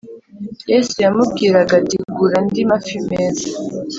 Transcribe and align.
Yesu 0.71 0.93
yamubwiraga 1.03 1.73
ati 1.81 1.95
gura 2.15 2.35
andi 2.41 2.61
mafi 2.69 2.95
meza 3.09 3.47